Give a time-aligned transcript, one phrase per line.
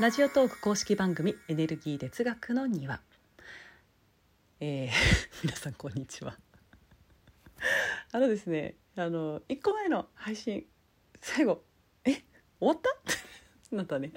[0.00, 3.00] ラジオトーク公式番組エネルギー哲学の庭。
[4.60, 4.90] えー、
[5.42, 6.38] 皆さんこんにちは。
[8.12, 10.66] あのですねあの1個前の配信
[11.20, 11.64] 最後
[12.04, 12.12] え
[12.60, 12.90] 終わった？
[13.76, 14.12] なったね。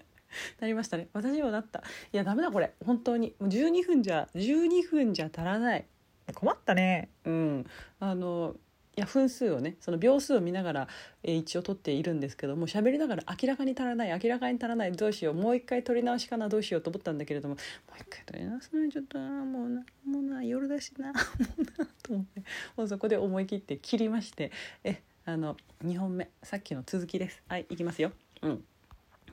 [0.59, 1.09] なりましたね。
[1.13, 1.83] 私にもなった。
[2.13, 2.73] いやダメだこれ。
[2.85, 3.35] 本当に。
[3.39, 5.87] もう12分じゃ12分じゃ足らない。
[6.35, 7.09] 困ったね。
[7.25, 7.65] うん。
[7.99, 8.55] あの
[9.01, 10.87] や分数をねその秒数を見ながら、
[11.23, 17.61] えー一応取っているんですけども喋りながら明らかに足らない明らかに足らないどうしようもう一回取り直しかなどうしようと思ったんだけれどもも
[17.95, 21.13] う一回取り直すのにちょっともうなもうな夜だしなも
[21.57, 22.43] うなと思って
[22.77, 24.51] もうそこで思い切って切りまして
[24.83, 27.41] えあの2本目さっきの続きです。
[27.47, 28.11] はいいきますよ。
[28.41, 28.63] うん。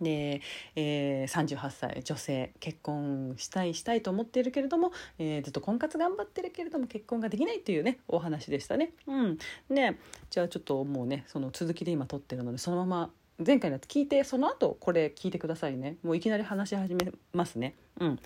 [0.01, 0.41] で、
[0.77, 8.93] えー、38歳女性結婚したいしたいと思っているけれども、えーずっと婚活頑張ってるけれども結婚ができないっていうねお話でしたね。
[9.07, 9.39] うん、
[9.71, 9.97] で
[10.31, 13.11] じゃあちょっともうねその続きで今撮ってるのでそのまま
[13.45, 17.75] 前回のやつ聞いてその後これ聞いてくださいねもういきなり話し始めますね。
[18.01, 18.19] うん、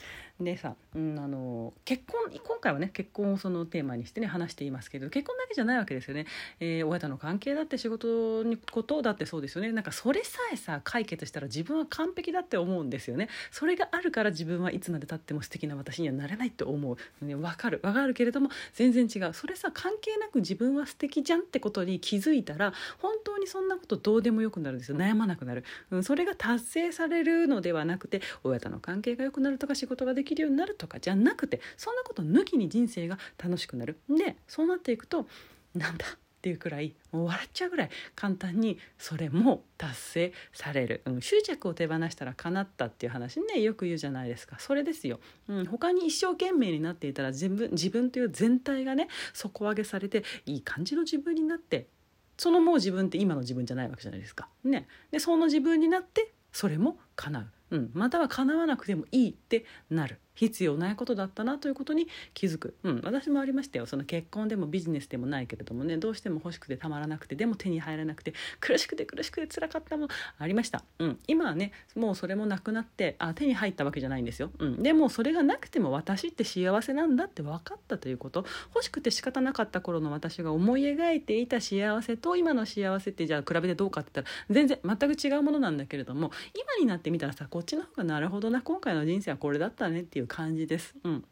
[0.45, 6.27] でさ、うん、あの結婚今回はね結婚をそのテーマにしてね話していますけど結婚だけじゃないわけですよね、
[6.61, 9.73] えー親との関係だって仕事のことだってそうですよね。
[9.73, 13.29] なんかそれさえさ解決したら自分は完璧だって思うんですよね。
[13.51, 17.81] それがあるから自分はいつまでたっても素敵な私にはなれないって思う、ね、分かる。
[17.83, 19.33] 分かるけれども全然違う。
[19.33, 24.99] それさ関係なく自分は素敵じゃんってことに気づいたら本当にそんなことどうでもよくなるんですよ。
[24.99, 35.27] 悩まなくなる、うん、それが達成されるのではなくて親との関係が良くなるとか仕事ができるようになるとかじゃなくてそんなこと抜きに人生が楽しくなるでそうなっていくと
[35.75, 51.87] なんだっていうくらいもう笑っちゃうぐらい簡単にそれも達成される、うん、執着を手放したら叶ったっていう話ねよく言うじゃないですかそれですよ、うん、他に一生懸命になっていたら自分自分という全体がね底上げされていい感じの自分になって
[52.37, 54.49] そのもう自分って今の自分じゃないわけじゃないですか。
[54.65, 60.21] ね、でその自分になってそれも叶う、うん、または叶わなくてもいいってなる。
[60.35, 63.87] 必要ないことだったなということに気づく、うん、私もありましたよ。
[63.87, 78.45] その結婚でもビジネスでもないけれどもねどうしても欲しくてたまらなくてでも手に入らなくて苦しくて苦しくて辛かったもありました、うん、今はねもうそれもなくなってあ手に入ったわけじゃないんですよ、うん、でもそれがなくても私って幸せなんだって分かったということ。
[78.75, 90.95] 欲しくて仕方なかった頃の私が思い描いていた幸せと今の幸せってじゃあ比べてどうかって言ったら全然全く違うものなんだけれども今になってみたらさこっちの方がなるほどな今回の人生はこれだったねっていう感じです。
[91.05, 91.25] うん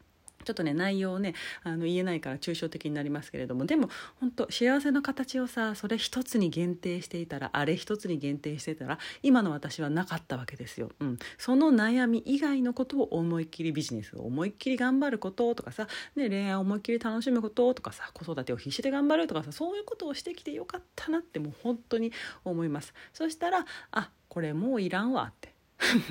[0.45, 3.89] ちょっとね内容をねあの言えないから抽象的になりますけれどもでも
[4.21, 10.91] 本当幸せの形をさそれ一つに限定していたらあれ一つに限定してたら今の私はなかったわけですよ。
[11.01, 22.13] うん、その悩み以外のことを思いっきりビジネスを思いっきり頑張ることとかさ、ね、恋愛を思いっきり楽しむこととかさ子育てを必死で頑張るとかさそういうことをしてきてよかったなってもう本当に
[22.45, 22.95] 思います。
[23.13, 25.55] そしたらあこれもういらんわって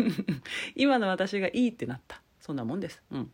[0.75, 2.99] 今の私がいいってなったそんなもんです。
[3.11, 3.31] うん。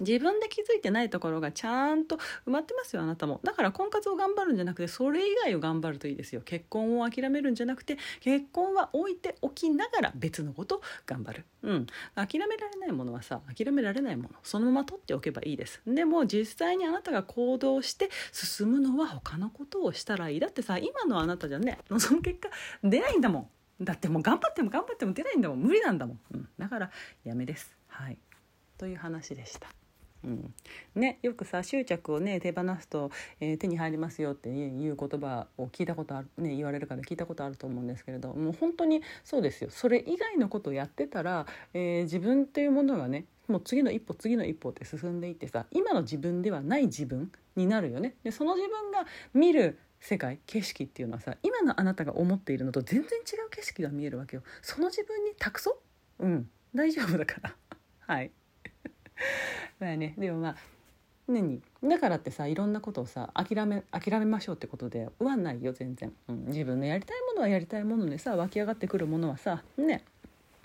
[0.00, 3.38] 自分で気づいてないところがちゃんと埋まってますよあなたも。
[3.44, 6.40] だから婚活を頑張るんじゃなくてそれ以外を頑張るといいですよ。
[6.42, 11.44] 結婚を諦めるんじゃなくて結婚は置いておきながら別のことを頑張る。
[11.64, 11.86] うん。
[12.14, 14.30] 諦められないものはさ諦められないもの。
[14.42, 15.82] そのまま取っておけばいいです。
[15.86, 20.40] でも実際にあなたが行動して進むのは他のことをしたらいい。
[20.40, 22.48] だってさ今のあなたじゃねその結果
[22.82, 23.50] 出ないんだも
[23.80, 23.84] ん。
[23.84, 25.58] だってもう頑張っても頑張っても出ないんだもん。
[25.60, 26.90] 無理なんだもん、うん、だから
[27.24, 27.76] やめです。
[27.88, 28.16] はい
[28.78, 29.68] という話でした。
[30.24, 30.54] うん
[30.96, 48.14] ね、よくさ執着をね手放すと、えー手に入りますよっていう言葉を聞いたことある、ね、言われるから聞いたことあると思うんですけれどもう本当にそうですよそれ以外のことをやってたら、えー自分っていうものがねもう次の一歩次の一歩って進んでいってさ今の自分ではない自分になるよね。
[48.24, 54.42] でその自分が見る世界景色っていうのはさ今のあなたが思っているのと全然違う景色が見えるわけよ。
[54.62, 55.78] その自分に託そ
[56.18, 57.56] ううん大丈夫だから
[58.14, 58.30] はい。
[59.80, 60.56] まあねでもまあ
[61.28, 61.60] 何？
[61.82, 70.04] だからってさいろんなことをさ諦め諦めましょうってことではないよ全然、うん、自分のやりたいものはやりたいものでさ湧き上がってくるものはさね。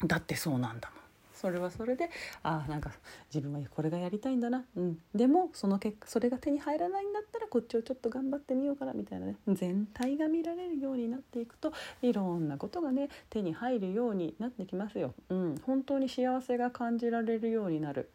[0.04, 1.01] だってそうなんだもん。
[1.42, 2.12] それはそれで
[2.44, 2.92] ああなんか
[3.34, 9.38] 自分はこれがやりたいんだな、うん、でもその結果それが手に入らないんだったらこっちをちょっと頑張ってみようかなみたいなね。
[9.48, 11.74] 全体が見られるようになっていくと
[12.04, 18.12] いろんなことがね手に入るようになってきますよ、うん、本当に幸せが感じられるようになる。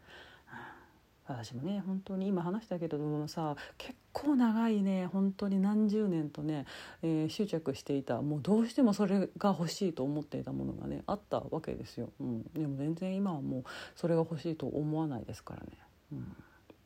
[1.28, 6.66] 私もね本当に今話したけどもさ結構長いね本当に何十年とね、
[7.02, 13.64] えー執着していたもうどうしてもそれが欲しいと思っていたものがねあったわけですよ、うん、でも全然今はもう
[13.94, 15.66] それが欲しいと思わないですからね、
[16.12, 16.36] うん、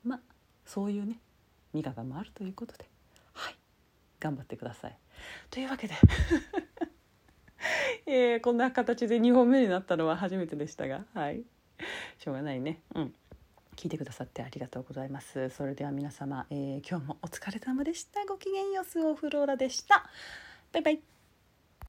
[0.05, 0.21] まあ
[0.65, 1.19] そういうね
[1.73, 2.89] 見方もあるということで
[3.35, 3.57] はい。
[4.19, 4.99] 頑張ってください。
[5.51, 5.95] というわけで
[8.07, 11.45] えーこんな形で2本目になったのは初めてでしたがはい。
[12.19, 12.83] しょうがないね。
[12.95, 13.15] うん。
[13.81, 15.49] 聞いてくださってありがとうございます。
[15.49, 18.27] それでは皆様、えー今日もお疲れ様でした。
[18.27, 20.05] ごきげんようスオフローラでした。
[20.71, 21.10] バイバイ。